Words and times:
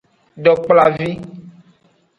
Dokplavi. 0.43 1.09